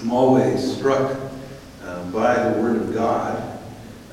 I'm 0.00 0.12
always 0.12 0.76
struck 0.76 1.18
uh, 1.82 2.04
by 2.10 2.48
the 2.48 2.60
Word 2.60 2.76
of 2.76 2.94
God. 2.94 3.58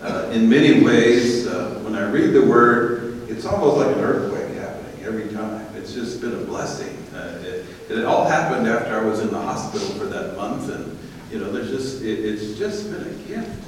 Uh, 0.01 0.29
in 0.33 0.49
many 0.49 0.83
ways, 0.83 1.45
uh, 1.45 1.79
when 1.83 1.95
I 1.95 2.09
read 2.09 2.33
the 2.33 2.43
Word, 2.43 3.29
it's 3.29 3.45
almost 3.45 3.77
like 3.77 3.95
an 3.95 4.03
earthquake 4.03 4.55
happening 4.57 5.03
every 5.03 5.29
time. 5.31 5.63
It's 5.75 5.93
just 5.93 6.21
been 6.21 6.33
a 6.33 6.43
blessing. 6.43 6.97
Uh, 7.13 7.39
it, 7.43 7.65
it 7.91 8.05
all 8.05 8.25
happened 8.25 8.67
after 8.67 8.99
I 8.99 9.03
was 9.03 9.19
in 9.19 9.29
the 9.29 9.39
hospital 9.39 9.87
for 9.89 10.05
that 10.05 10.35
month, 10.35 10.71
and 10.71 10.97
you 11.31 11.39
know, 11.39 11.51
there's 11.51 11.69
just 11.69 12.01
it, 12.01 12.19
it's 12.19 12.57
just 12.57 12.91
been 12.91 13.03
a 13.03 13.27
gift. 13.27 13.63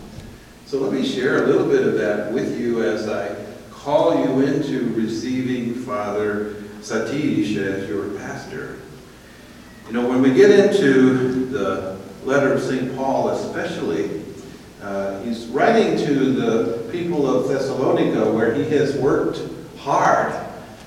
So 0.66 0.80
let 0.80 0.94
me 0.94 1.08
share 1.08 1.44
a 1.44 1.48
little 1.48 1.70
bit 1.70 1.86
of 1.86 1.94
that 2.00 2.34
with 2.34 2.60
you 2.60 2.82
as 2.84 3.08
I 3.08 3.36
call 3.70 4.26
you 4.26 4.42
into 4.42 4.92
receiving 4.96 5.76
Father 5.76 6.56
Satish 6.82 7.58
as 7.58 7.88
your 7.88 8.10
pastor. 8.18 8.80
You 9.86 9.94
know, 9.94 10.10
when 10.10 10.22
we 10.22 10.34
get 10.34 10.50
into 10.50 11.46
the 11.46 11.97
letter 12.28 12.52
of 12.52 12.62
St. 12.62 12.94
Paul, 12.98 13.30
especially, 13.30 14.22
uh, 14.84 15.22
he's 15.22 15.46
writing 15.48 15.98
to 16.06 16.34
the 16.34 16.90
people 16.92 17.26
of 17.26 17.48
Thessalonica 17.48 18.30
where 18.30 18.54
he 18.54 18.70
has 18.70 18.98
worked 18.98 19.40
hard. 19.78 20.34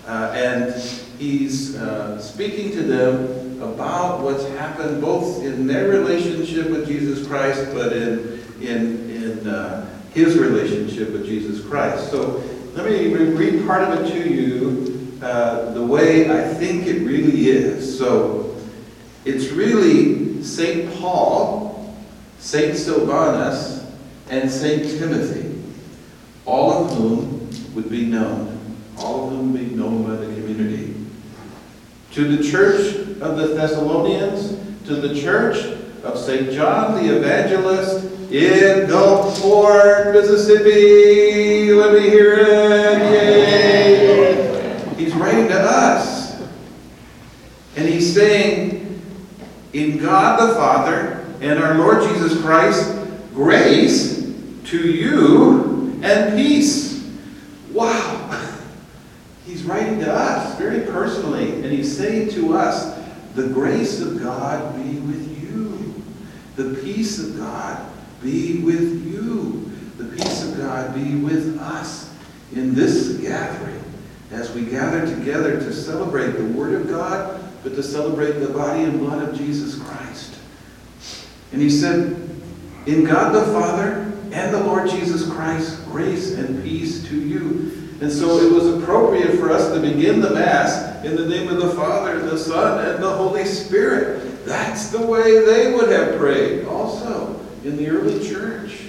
Uh, 0.06 0.32
and 0.34 0.74
he's 1.18 1.76
uh, 1.76 2.20
speaking 2.20 2.72
to 2.72 2.82
them 2.82 3.62
about 3.62 4.20
what's 4.20 4.46
happened 4.48 5.00
both 5.00 5.42
in 5.42 5.66
their 5.66 5.88
relationship 5.88 6.68
with 6.68 6.86
Jesus 6.86 7.26
Christ, 7.26 7.68
but 7.72 7.95
in, 7.95 8.42
in, 8.60 9.10
in 9.10 9.48
uh, 9.48 9.88
his 10.12 10.36
relationship 10.36 11.10
with 11.10 11.24
Jesus 11.24 11.64
Christ. 11.66 12.10
So 12.10 12.45
let 12.74 12.84
me 12.84 13.14
read 13.14 13.66
part 13.66 13.82
of 13.82 13.98
it 13.98 14.12
to 14.12 14.30
you 14.30 15.18
uh, 15.22 15.72
the 15.72 15.84
way 15.84 16.30
I 16.30 16.52
think 16.52 16.86
it 16.86 17.00
really 17.00 17.48
is. 17.48 17.98
So 17.98 18.56
it's 19.24 19.48
really 19.52 20.20
St. 20.42 20.92
Paul, 20.98 21.94
St. 22.38 22.76
Silvanus, 22.76 23.86
and 24.28 24.51
St. 24.51 24.98
Timothy, 24.98 25.62
all 26.46 26.84
of 26.84 26.96
whom 26.96 27.51
would 27.74 27.90
be 27.90 28.06
known, 28.06 28.59
all 28.98 29.24
of 29.24 29.30
whom 29.32 29.52
would 29.52 29.68
be 29.68 29.74
known 29.74 30.04
by 30.04 30.16
the 30.16 30.26
community. 30.26 30.95
To 32.12 32.37
the 32.37 32.42
church 32.42 32.96
of 33.20 33.37
the 33.37 33.48
Thessalonians, 33.54 34.59
to 34.87 34.96
the 34.96 35.20
church 35.20 35.78
of 36.02 36.18
St. 36.18 36.50
John 36.50 36.95
the 36.95 37.16
Evangelist 37.16 38.04
in 38.32 38.88
Gulfport, 38.88 40.12
Mississippi. 40.12 41.72
Let 41.72 41.93
me 41.95 42.09
hear 42.09 42.34
it. 42.38 42.98
Yay! 43.12 44.95
He's 44.96 45.15
writing 45.15 45.48
to 45.48 45.60
us. 45.60 46.40
And 47.76 47.88
he's 47.88 48.15
saying, 48.15 49.02
in 49.73 49.99
God 49.99 50.49
the 50.49 50.54
Father 50.54 51.24
and 51.40 51.59
our 51.59 51.74
Lord 51.74 52.02
Jesus 52.02 52.40
Christ, 52.40 52.96
grace 53.32 54.18
to 54.65 54.90
you 54.90 56.01
and 56.02 56.37
peace. 56.37 57.10
Wow. 57.73 58.27
He's 59.46 59.65
writing 59.65 60.01
to 60.01 60.12
us 60.12 60.59
very 60.59 60.80
personally, 60.82 61.54
and 61.54 61.66
he's 61.66 61.96
saying 61.96 62.30
to 62.30 62.54
us, 62.54 62.96
the 63.35 63.49
grace 63.49 64.00
of 64.00 64.22
God 64.22 64.77
be 64.77 65.00
with 65.00 65.43
you. 65.43 66.03
The 66.56 66.81
peace 66.82 67.19
of 67.19 67.37
God 67.37 67.84
be 68.22 68.60
with 68.60 69.06
you. 69.12 69.71
The 69.97 70.16
peace 70.16 70.44
of 70.44 70.56
God 70.56 70.94
be 70.94 71.16
with 71.16 71.59
us 71.59 72.15
in 72.53 72.75
this 72.75 73.16
gathering 73.16 73.82
as 74.31 74.53
we 74.53 74.65
gather 74.65 75.06
together 75.06 75.59
to 75.59 75.72
celebrate 75.72 76.32
the 76.32 76.44
Word 76.47 76.75
of 76.75 76.88
God 76.88 77.40
but 77.62 77.75
to 77.75 77.82
celebrate 77.82 78.32
the 78.32 78.48
body 78.48 78.84
and 78.84 78.98
blood 78.98 79.28
of 79.28 79.36
Jesus 79.36 79.78
Christ. 79.78 80.36
And 81.53 81.60
he 81.60 81.70
said, 81.70 82.30
In 82.86 83.04
God 83.04 83.34
the 83.34 83.44
Father 83.53 84.12
and 84.32 84.54
the 84.54 84.62
Lord 84.64 84.88
Jesus 84.88 85.28
Christ, 85.30 85.84
grace 85.86 86.32
and 86.32 86.62
peace 86.62 87.06
to 87.08 87.20
you. 87.20 87.88
And 88.00 88.10
so 88.10 88.38
it 88.38 88.53
was 88.53 88.82
appropriate 88.82 89.38
for 89.38 89.50
us 89.50 89.72
to 89.75 89.81
begin 89.81 90.20
the 90.20 90.31
Mass 90.31 91.04
in 91.04 91.16
the 91.16 91.26
name 91.26 91.49
of 91.49 91.59
the 91.59 91.70
Father, 91.70 92.20
the 92.20 92.38
Son, 92.38 92.87
and 92.87 93.03
the 93.03 93.10
Holy 93.10 93.44
Spirit. 93.44 94.44
That's 94.47 94.91
the 94.91 95.04
way 95.04 95.44
they 95.44 95.75
would 95.75 95.91
have 95.91 96.16
prayed 96.19 96.65
also 96.65 97.38
in 97.65 97.76
the 97.76 97.88
early 97.88 98.26
church. 98.26 98.87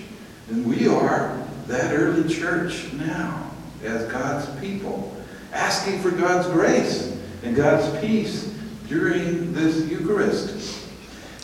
And 0.49 0.65
we 0.65 0.87
are 0.87 1.37
that 1.67 1.93
early 1.93 2.33
church 2.33 2.93
now 2.93 3.51
as 3.83 4.09
God's 4.11 4.47
people, 4.61 5.15
asking 5.51 5.99
for 6.01 6.11
God's 6.11 6.47
grace 6.49 7.17
and 7.43 7.55
God's 7.55 7.99
peace 7.99 8.51
during 8.91 9.53
this 9.53 9.89
Eucharist. 9.89 10.85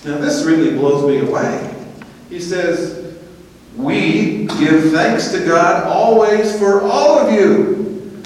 Now, 0.04 0.18
this 0.18 0.44
really 0.44 0.78
blows 0.78 1.08
me 1.08 1.26
away. 1.26 1.74
He 2.30 2.42
says, 2.42 3.18
We 3.78 4.48
give 4.48 4.92
thanks 4.92 5.32
to 5.32 5.46
God 5.46 5.86
always 5.86 6.60
for 6.60 6.82
all 6.82 7.18
of 7.18 7.34
you. 7.34 8.22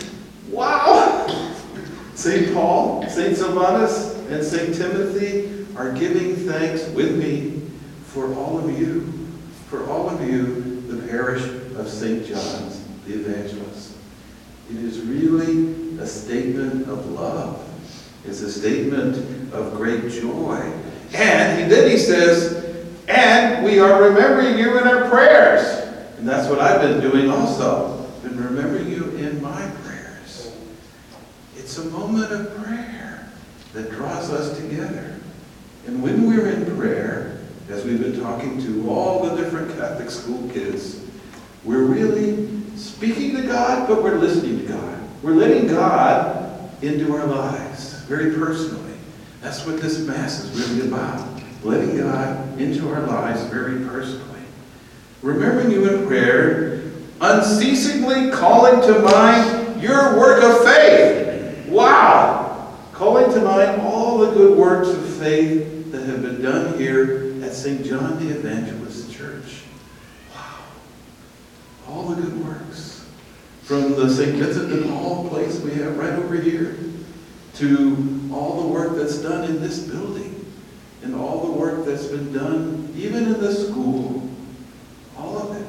Wow! 0.49 1.27
St. 2.15 2.51
Paul, 2.53 3.07
St. 3.07 3.37
Silvanus, 3.37 4.15
and 4.29 4.43
St. 4.43 4.75
Timothy 4.75 5.67
are 5.77 5.91
giving 5.93 6.35
thanks 6.35 6.87
with 6.89 7.15
me 7.15 7.61
for 8.05 8.33
all 8.33 8.57
of 8.57 8.77
you. 8.77 9.01
For 9.69 9.87
all 9.87 10.09
of 10.09 10.27
you, 10.27 10.81
the 10.87 11.07
parish 11.07 11.43
of 11.75 11.87
St. 11.87 12.25
John's 12.25 12.83
the 13.05 13.13
Evangelist. 13.13 13.95
It 14.71 14.77
is 14.77 14.99
really 15.01 15.99
a 15.99 16.07
statement 16.07 16.89
of 16.89 17.05
love 17.11 17.70
is 18.25 18.41
a 18.41 18.51
statement 18.51 19.17
of 19.53 19.75
great 19.75 20.11
joy. 20.11 20.71
And 21.13 21.61
he, 21.61 21.67
then 21.67 21.89
he 21.89 21.97
says, 21.97 22.85
and 23.07 23.65
we 23.65 23.79
are 23.79 24.01
remembering 24.01 24.57
you 24.57 24.77
in 24.77 24.87
our 24.87 25.09
prayers. 25.09 25.61
And 26.17 26.27
that's 26.27 26.47
what 26.47 26.59
I've 26.59 26.81
been 26.81 27.01
doing 27.01 27.29
also. 27.29 28.07
Been 28.23 28.41
remembering 28.41 28.89
you 28.89 29.09
in 29.17 29.41
my 29.41 29.69
prayers. 29.83 30.55
It's 31.57 31.77
a 31.77 31.85
moment 31.85 32.31
of 32.31 32.55
prayer 32.63 33.29
that 33.73 33.91
draws 33.91 34.29
us 34.29 34.57
together. 34.57 35.15
And 35.87 36.03
when 36.03 36.27
we're 36.27 36.47
in 36.49 36.77
prayer, 36.77 37.39
as 37.69 37.83
we've 37.83 37.99
been 37.99 38.19
talking 38.21 38.61
to 38.61 38.89
all 38.89 39.23
the 39.23 39.35
different 39.35 39.75
Catholic 39.77 40.09
school 40.09 40.47
kids, 40.49 41.03
we're 41.63 41.83
really 41.83 42.61
speaking 42.75 43.35
to 43.35 43.43
God, 43.43 43.87
but 43.87 44.03
we're 44.03 44.17
listening 44.17 44.59
to 44.59 44.65
God. 44.65 44.99
We're 45.23 45.33
letting 45.33 45.67
God 45.67 46.71
into 46.83 47.15
our 47.15 47.25
lives 47.25 47.70
very 48.11 48.35
personally. 48.35 48.97
That's 49.39 49.65
what 49.65 49.79
this 49.79 49.99
Mass 49.99 50.43
is 50.43 50.59
really 50.59 50.85
about. 50.85 51.25
Letting 51.63 51.97
God 51.97 52.59
into 52.59 52.89
our 52.89 52.99
lives 53.07 53.41
very 53.43 53.85
personally. 53.85 54.41
Remembering 55.21 55.71
you 55.71 55.87
in 55.89 56.07
prayer, 56.07 56.91
unceasingly 57.21 58.29
calling 58.31 58.81
to 58.81 58.99
mind 58.99 59.81
your 59.81 60.19
work 60.19 60.43
of 60.43 60.65
faith. 60.65 61.69
Wow! 61.69 62.75
Calling 62.91 63.31
to 63.33 63.39
mind 63.39 63.81
all 63.81 64.17
the 64.17 64.31
good 64.31 64.57
works 64.57 64.89
of 64.89 65.07
faith 65.15 65.89
that 65.93 66.03
have 66.03 66.21
been 66.21 66.41
done 66.41 66.77
here 66.77 67.41
at 67.45 67.53
St. 67.53 67.85
John 67.85 68.19
the 68.19 68.35
Evangelist 68.35 69.09
Church. 69.09 69.63
Wow! 70.35 70.59
All 71.87 72.09
the 72.09 72.21
good 72.21 72.45
works. 72.45 73.07
From 73.61 73.91
the 73.91 74.09
St. 74.09 74.35
Vincent 74.35 74.67
de 74.67 74.89
Paul 74.89 75.29
place 75.29 75.61
we 75.61 75.71
have 75.75 75.97
right 75.97 76.11
over 76.11 76.35
here 76.35 76.75
to 77.61 78.29
all 78.33 78.63
the 78.63 78.67
work 78.67 78.95
that's 78.95 79.19
done 79.19 79.43
in 79.43 79.61
this 79.61 79.81
building 79.81 80.43
and 81.03 81.13
all 81.13 81.45
the 81.45 81.51
work 81.51 81.85
that's 81.85 82.07
been 82.07 82.33
done 82.33 82.91
even 82.97 83.25
in 83.25 83.39
the 83.39 83.53
school. 83.53 84.27
All 85.15 85.37
of 85.37 85.55
it. 85.55 85.67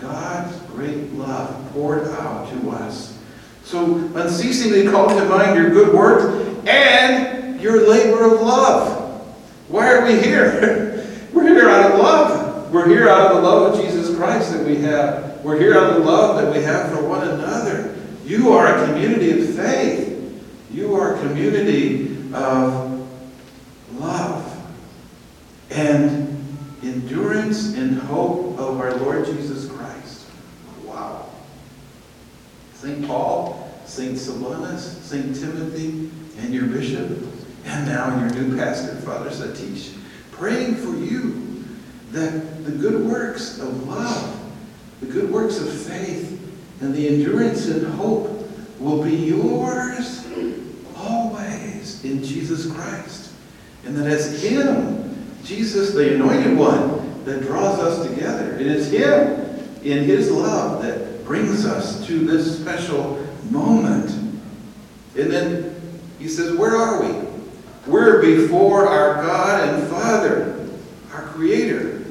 God's 0.00 0.56
great 0.70 1.12
love 1.14 1.72
poured 1.72 2.06
out 2.08 2.48
to 2.50 2.70
us. 2.70 3.18
So 3.64 3.96
unceasingly 4.14 4.88
call 4.88 5.08
to 5.08 5.24
mind 5.24 5.56
your 5.56 5.70
good 5.70 5.92
work 5.92 6.64
and 6.68 7.60
your 7.60 7.88
labor 7.88 8.32
of 8.32 8.40
love. 8.40 9.26
Why 9.68 9.92
are 9.94 10.06
we 10.06 10.20
here? 10.20 11.04
We're 11.32 11.48
here 11.48 11.68
out 11.68 11.90
of 11.90 11.98
love. 11.98 12.72
We're 12.72 12.88
here 12.88 13.08
out 13.08 13.32
of 13.32 13.42
the 13.42 13.48
love 13.48 13.74
of 13.74 13.84
Jesus 13.84 14.14
Christ 14.16 14.52
that 14.52 14.64
we 14.64 14.76
have. 14.76 15.40
We're 15.42 15.58
here 15.58 15.76
out 15.76 15.90
of 15.90 15.94
the 15.96 16.08
love 16.08 16.40
that 16.40 16.54
we 16.54 16.62
have 16.62 16.92
for 16.92 17.04
one 17.04 17.26
another. 17.26 17.96
You 18.24 18.52
are 18.52 18.68
a 18.68 18.86
community 18.86 19.40
of 19.40 19.56
faith. 19.56 20.15
You 20.76 20.94
are 20.94 21.14
a 21.14 21.20
community 21.20 22.18
of 22.34 23.08
love 23.94 24.74
and 25.70 26.46
endurance 26.82 27.72
and 27.72 27.98
hope 27.98 28.58
of 28.58 28.78
our 28.78 28.94
Lord 28.96 29.24
Jesus 29.24 29.72
Christ. 29.72 30.26
Wow. 30.84 31.30
St. 32.74 33.06
Paul, 33.06 33.72
St. 33.86 34.18
Silvanus, 34.18 35.02
St. 35.02 35.34
Timothy, 35.34 36.10
and 36.40 36.52
your 36.52 36.66
bishop, 36.66 37.08
and 37.64 37.86
now 37.86 38.20
your 38.20 38.28
new 38.34 38.54
pastor, 38.54 38.96
Father 38.96 39.30
Satish, 39.30 39.96
praying 40.30 40.74
for 40.74 40.94
you 40.94 41.64
that 42.10 42.66
the 42.66 42.72
good 42.72 43.02
works 43.06 43.58
of 43.60 43.88
love, 43.88 44.38
the 45.00 45.06
good 45.06 45.30
works 45.30 45.56
of 45.58 45.72
faith, 45.72 46.38
and 46.82 46.94
the 46.94 47.08
endurance 47.08 47.66
and 47.66 47.86
hope 47.94 48.46
will 48.78 49.02
be 49.02 49.16
yours 49.16 50.25
in 52.04 52.22
Jesus 52.22 52.70
Christ. 52.70 53.32
And 53.84 53.96
that 53.96 54.06
as 54.06 54.42
Him, 54.42 55.26
Jesus, 55.44 55.92
the 55.92 56.14
anointed 56.14 56.56
one, 56.56 57.24
that 57.24 57.42
draws 57.42 57.78
us 57.78 58.06
together. 58.08 58.54
It 58.54 58.66
is 58.66 58.90
Him 58.90 59.58
in 59.82 60.04
His 60.04 60.30
love 60.30 60.82
that 60.82 61.24
brings 61.24 61.66
us 61.66 62.06
to 62.06 62.20
this 62.20 62.60
special 62.60 63.24
moment. 63.50 64.10
And 65.16 65.30
then 65.30 65.74
He 66.18 66.28
says, 66.28 66.56
Where 66.56 66.76
are 66.76 67.02
we? 67.02 67.26
We're 67.86 68.20
before 68.20 68.86
our 68.86 69.22
God 69.22 69.68
and 69.68 69.88
Father, 69.88 70.68
our 71.12 71.22
Creator, 71.22 72.04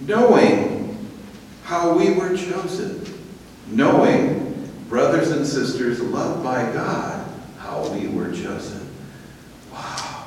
knowing 0.00 1.08
how 1.64 1.96
we 1.96 2.12
were 2.12 2.36
chosen, 2.36 3.04
knowing, 3.68 4.70
brothers 4.88 5.30
and 5.30 5.46
sisters, 5.46 6.00
loved 6.00 6.44
by 6.44 6.70
God, 6.72 7.21
how 7.72 7.88
we 7.88 8.08
were 8.08 8.30
chosen. 8.32 8.86
Wow. 9.72 10.26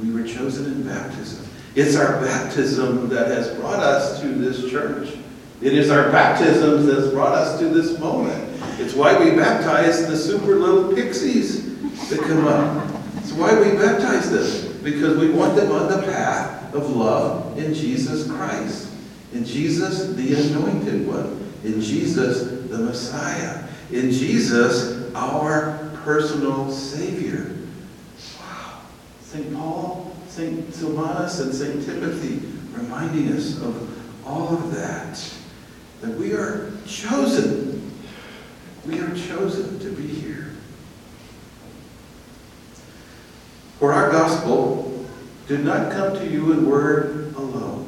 We 0.00 0.10
were 0.10 0.26
chosen 0.26 0.66
in 0.66 0.82
baptism. 0.82 1.46
It's 1.76 1.96
our 1.96 2.20
baptism 2.20 3.08
that 3.10 3.28
has 3.28 3.54
brought 3.54 3.78
us 3.78 4.20
to 4.20 4.28
this 4.28 4.68
church. 4.70 5.16
It 5.62 5.74
is 5.74 5.90
our 5.90 6.10
baptism 6.10 6.86
that's 6.86 7.12
brought 7.12 7.34
us 7.34 7.58
to 7.60 7.68
this 7.68 7.98
moment. 7.98 8.60
It's 8.80 8.94
why 8.94 9.16
we 9.22 9.36
baptize 9.36 10.06
the 10.08 10.16
super 10.16 10.56
little 10.56 10.92
pixies 10.92 11.78
that 12.08 12.20
come 12.20 12.46
up. 12.48 12.90
It's 13.18 13.32
why 13.32 13.54
we 13.60 13.76
baptize 13.76 14.30
them, 14.30 14.82
because 14.82 15.18
we 15.18 15.30
want 15.30 15.54
them 15.54 15.70
on 15.70 15.88
the 15.88 16.02
path 16.10 16.74
of 16.74 16.90
love 16.90 17.56
in 17.58 17.72
Jesus 17.74 18.28
Christ. 18.28 18.90
In 19.32 19.44
Jesus, 19.44 20.14
the 20.14 20.34
anointed 20.34 21.06
one. 21.06 21.48
In 21.62 21.80
Jesus, 21.80 22.68
the 22.68 22.78
Messiah. 22.78 23.68
In 23.92 24.10
Jesus, 24.10 25.14
our 25.14 25.79
personal 26.04 26.70
Savior. 26.70 27.56
Wow. 28.40 28.80
St. 29.22 29.54
Paul, 29.54 30.16
St. 30.28 30.74
Silvanus, 30.74 31.40
and 31.40 31.54
St. 31.54 31.84
Timothy 31.84 32.40
reminding 32.72 33.32
us 33.32 33.60
of 33.60 34.26
all 34.26 34.54
of 34.54 34.74
that. 34.74 35.22
That 36.00 36.16
we 36.16 36.32
are 36.32 36.72
chosen. 36.86 37.92
We 38.86 39.00
are 39.00 39.14
chosen 39.14 39.78
to 39.80 39.90
be 39.92 40.06
here. 40.06 40.52
For 43.78 43.92
our 43.92 44.10
gospel 44.10 45.06
did 45.48 45.64
not 45.64 45.92
come 45.92 46.14
to 46.14 46.26
you 46.26 46.52
in 46.52 46.68
word 46.68 47.34
alone. 47.34 47.86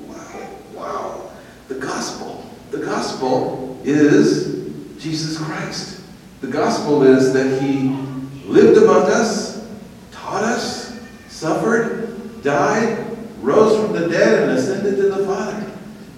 Wow, 0.00 0.48
wow. 0.74 1.30
The 1.68 1.74
gospel. 1.74 2.44
The 2.70 2.78
gospel 2.78 3.80
is 3.84 4.70
Jesus 4.98 5.38
Christ. 5.38 6.01
The 6.42 6.48
gospel 6.48 7.04
is 7.04 7.32
that 7.32 7.62
he 7.62 7.96
lived 8.44 8.76
among 8.76 9.04
us, 9.04 9.64
taught 10.10 10.42
us, 10.42 11.00
suffered, 11.28 12.42
died, 12.42 13.16
rose 13.40 13.80
from 13.80 13.92
the 13.92 14.08
dead, 14.08 14.42
and 14.42 14.58
ascended 14.58 14.96
to 14.96 15.08
the 15.08 15.24
Father. 15.24 15.70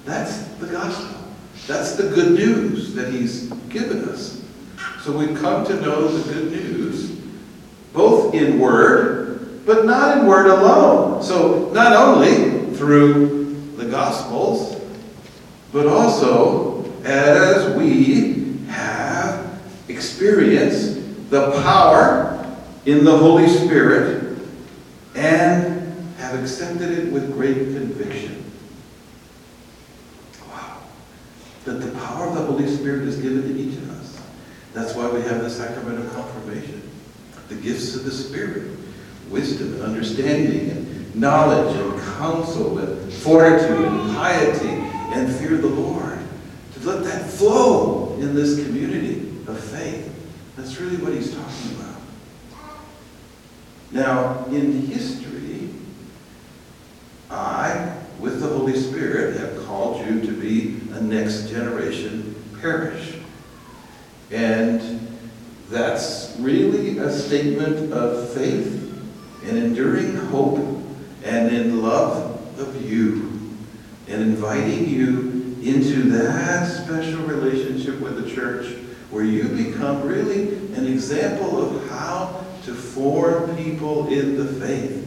That's 0.06 0.44
the 0.54 0.66
gospel. 0.66 1.14
That's 1.66 1.96
the 1.96 2.08
good 2.08 2.32
news 2.32 2.94
that 2.94 3.12
he's 3.12 3.50
given 3.68 4.08
us. 4.08 4.42
So 5.02 5.16
we've 5.16 5.38
come 5.38 5.66
to 5.66 5.80
know 5.82 6.08
the 6.08 6.32
good 6.32 6.52
news 6.52 7.10
both 7.92 8.34
in 8.34 8.58
word, 8.58 9.64
but 9.66 9.84
not 9.84 10.18
in 10.18 10.26
word 10.26 10.46
alone. 10.46 11.22
So 11.22 11.70
not 11.72 11.92
only 11.92 12.74
through 12.74 13.76
the 13.76 13.84
Gospels, 13.84 14.82
but 15.70 15.86
also 15.86 16.90
as 17.04 17.76
we 17.76 18.53
have 19.86 19.90
experienced 19.96 21.30
the 21.30 21.50
power 21.62 22.30
in 22.86 23.04
the 23.04 23.16
Holy 23.16 23.48
Spirit 23.48 24.38
and 25.14 26.14
have 26.18 26.38
accepted 26.40 26.90
it 26.90 27.12
with 27.12 27.32
great 27.32 27.56
conviction. 27.56 28.50
Wow. 30.48 30.78
That 31.64 31.74
the 31.74 31.90
power 31.98 32.28
of 32.28 32.34
the 32.34 32.42
Holy 32.42 32.66
Spirit 32.66 33.08
is 33.08 33.16
given 33.16 33.42
to 33.42 33.60
each 33.60 33.76
of 33.76 33.90
us. 33.90 34.22
That's 34.72 34.94
why 34.94 35.08
we 35.08 35.20
have 35.22 35.42
the 35.42 35.50
sacrament 35.50 35.98
of 35.98 36.12
confirmation 36.12 36.82
the 37.48 37.54
gifts 37.56 37.94
of 37.94 38.04
the 38.04 38.10
Spirit 38.10 38.70
wisdom 39.30 39.74
and 39.74 39.82
understanding 39.82 40.70
and 40.70 41.14
knowledge 41.14 41.76
and 41.76 42.00
counsel 42.16 42.78
and 42.78 43.12
fortitude 43.12 43.84
and 43.84 44.16
piety 44.16 44.68
and 44.68 45.34
fear 45.36 45.54
of 45.54 45.62
the 45.62 45.68
Lord. 45.68 46.18
To 46.74 46.88
let 46.88 47.04
that 47.04 47.30
flow 47.30 48.16
in 48.18 48.34
this 48.34 48.64
community 48.64 49.33
of 49.46 49.58
faith. 49.58 50.10
That's 50.56 50.80
really 50.80 50.96
what 50.96 51.12
he's 51.12 51.34
talking 51.34 51.76
about. 51.76 52.00
Now, 53.90 54.44
in 54.46 54.86
history, 54.86 55.70
I, 57.30 57.96
with 58.18 58.40
the 58.40 58.48
Holy 58.48 58.76
Spirit, 58.76 59.36
have 59.38 59.66
called 59.66 60.04
you 60.06 60.20
to 60.20 60.32
be 60.32 60.80
a 60.92 61.00
next 61.00 61.48
generation 61.48 62.34
parish. 62.60 63.14
And 64.30 65.06
that's 65.68 66.36
really 66.38 66.98
a 66.98 67.10
statement 67.10 67.92
of 67.92 68.32
faith 68.32 68.80
and 69.44 69.58
enduring 69.58 70.16
hope 70.16 70.58
and 71.24 71.54
in 71.54 71.82
love 71.82 72.58
of 72.58 72.82
you 72.82 73.56
and 74.08 74.22
inviting 74.22 74.88
you 74.88 75.56
into 75.62 76.10
that 76.10 76.66
special 76.66 77.22
relationship 77.22 78.00
with 78.00 78.22
the 78.22 78.34
church 78.34 78.83
where 79.14 79.24
you 79.24 79.44
become 79.44 80.02
really 80.02 80.48
an 80.74 80.86
example 80.86 81.62
of 81.64 81.88
how 81.88 82.44
to 82.64 82.74
form 82.74 83.56
people 83.56 84.08
in 84.08 84.36
the 84.36 84.66
faith, 84.66 85.00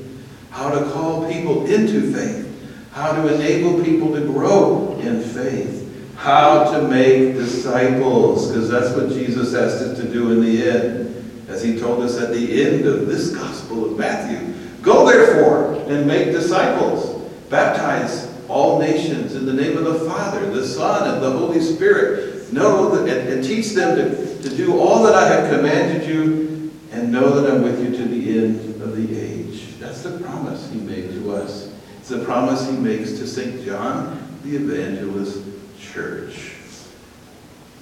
how 0.49 0.71
to 0.71 0.89
call 0.91 1.31
people 1.31 1.65
into 1.67 2.11
faith, 2.13 2.45
how 2.91 3.11
to 3.11 3.35
enable 3.35 3.83
people 3.83 4.13
to 4.13 4.21
grow 4.21 4.97
in 4.99 5.21
faith 5.21 5.83
how 6.17 6.71
to 6.71 6.87
make 6.87 7.35
disciples, 7.35 8.47
because 8.47 8.69
that's 8.69 8.93
what 8.95 9.09
Jesus 9.09 9.53
asked 9.53 9.81
us 9.83 9.97
to 9.99 10.11
do 10.11 10.31
in 10.31 10.41
the 10.41 10.67
end, 10.67 11.45
as 11.47 11.63
he 11.63 11.79
told 11.79 12.03
us 12.03 12.17
at 12.17 12.33
the 12.33 12.65
end 12.65 12.85
of 12.85 13.07
this 13.07 13.29
Gospel 13.29 13.85
of 13.85 13.97
Matthew. 13.97 14.53
Go 14.81 15.07
therefore 15.07 15.75
and 15.91 16.07
make 16.07 16.31
disciples, 16.31 17.31
baptize 17.49 18.33
all 18.49 18.79
nations 18.79 19.35
in 19.35 19.45
the 19.45 19.53
name 19.53 19.77
of 19.77 19.85
the 19.85 19.99
Father, 20.09 20.49
the 20.49 20.65
Son, 20.65 21.13
and 21.13 21.23
the 21.23 21.31
Holy 21.31 21.61
Spirit. 21.61 22.36
Know 22.51 22.95
that, 22.95 23.27
and, 23.27 23.43
teach 23.43 23.71
them 23.71 23.97
to, 23.97 24.41
to 24.41 24.55
do 24.55 24.79
all 24.79 25.03
that 25.03 25.15
I 25.15 25.27
have 25.27 25.53
commanded 25.53 26.07
you, 26.07 26.71
and 26.91 27.11
know 27.11 27.39
that 27.39 27.53
I'm 27.53 27.61
with 27.61 27.79
you 27.83 27.95
to 27.97 28.05
the 28.05 28.39
end 28.39 28.81
of 28.81 28.95
the 28.95 29.19
age. 29.19 29.77
That's 29.79 30.01
the 30.01 30.17
promise 30.19 30.69
he 30.71 30.79
made 30.79 31.11
to 31.11 31.35
us. 31.35 31.73
It's 31.99 32.09
the 32.09 32.23
promise 32.23 32.65
he 32.65 32.77
makes 32.77 33.11
to 33.13 33.27
St. 33.27 33.65
John 33.65 34.39
the 34.43 34.55
Evangelist 34.55 35.43
church. 35.77 36.53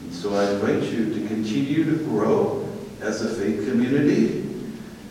And 0.02 0.14
so 0.14 0.34
I 0.36 0.52
invite 0.52 0.92
you 0.92 1.14
to 1.14 1.28
continue 1.28 1.84
to 1.86 2.04
grow 2.06 2.68
as 3.02 3.22
a 3.22 3.30
faith 3.30 3.70
community. 3.70 4.42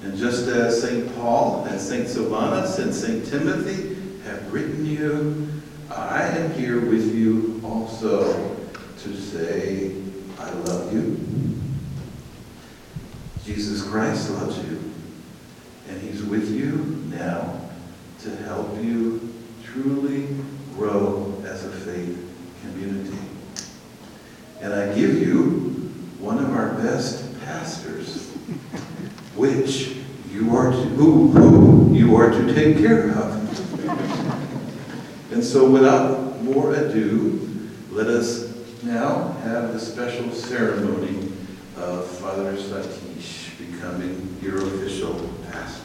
And 0.02 0.16
just 0.16 0.48
as 0.48 0.82
St. 0.82 1.14
Paul 1.14 1.64
and 1.64 1.80
St. 1.80 2.08
Silvanus 2.08 2.78
and 2.78 2.94
St. 2.94 3.24
Timothy 3.24 3.94
have 4.24 4.52
written 4.52 4.84
you, 4.84 5.48
I 5.90 6.22
am 6.22 6.52
here 6.54 6.80
with 6.80 7.14
you 7.14 7.60
also 7.64 8.53
to 9.04 9.14
say, 9.20 9.94
I 10.38 10.50
love 10.50 10.92
you. 10.94 11.20
Jesus 13.44 13.82
Christ 13.82 14.30
loves 14.30 14.56
you. 14.58 14.80
And 15.88 16.00
he's 16.00 16.22
with 16.22 16.50
you 16.50 17.02
now 17.14 17.60
to 18.22 18.34
help 18.36 18.82
you 18.82 19.34
truly 19.62 20.28
grow 20.74 21.34
as 21.44 21.66
a 21.66 21.70
faith 21.70 22.18
community. 22.62 23.18
And 24.62 24.72
I 24.72 24.94
give 24.94 25.20
you 25.20 25.92
one 26.18 26.38
of 26.38 26.54
our 26.54 26.70
best 26.74 27.38
pastors, 27.44 28.30
which 29.36 29.98
you 30.30 30.56
are 30.56 30.70
to, 30.70 30.76
who, 30.76 31.28
who 31.28 31.94
you 31.94 32.16
are 32.16 32.30
to 32.30 32.54
take 32.54 32.78
care 32.78 33.10
of. 33.10 33.34
And 35.30 35.44
so 35.44 35.70
without 35.70 36.42
more 36.42 36.72
ado, 36.72 37.68
let 37.90 38.06
us 38.06 38.43
now 38.84 39.32
have 39.44 39.72
the 39.72 39.80
special 39.80 40.30
ceremony 40.30 41.32
of 41.76 42.06
Father 42.06 42.54
Satish 42.54 43.56
becoming 43.58 44.36
your 44.42 44.58
official 44.58 45.30
pastor. 45.50 45.83